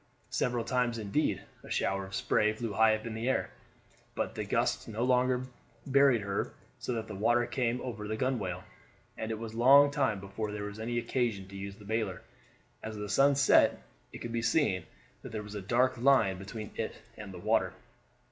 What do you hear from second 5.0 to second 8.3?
longer buried her so that the water came over the